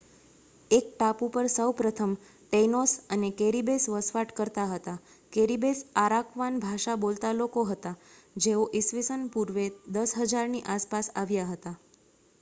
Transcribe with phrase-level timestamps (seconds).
[0.71, 4.97] આ ટાપુ પર સૌપ્રથમ ટેઇનોસ અને કેરિબેસ વસવાટ કરતા હતા
[5.33, 7.95] કેરિબેસ અરાકવાન ભાષા બોલતા લોકો હતા
[8.39, 8.93] જેઓ ઇ.સ.
[9.31, 9.67] પૂર્વે
[9.95, 11.75] 10,000 ની આસપાસ આવ્યા હતા